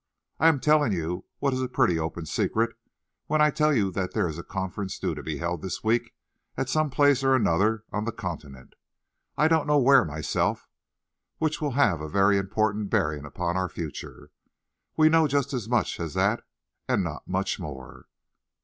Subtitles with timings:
[0.39, 2.75] I am telling you what is a pretty open secret
[3.27, 6.15] when I tell you that there is a conference due to be held this week
[6.57, 8.73] at some place or another on the continent
[9.37, 10.67] I don't know where, myself
[11.37, 14.31] which will have a very important bearing upon our future.
[14.97, 16.43] We know just as much as that
[16.89, 18.07] and not much more."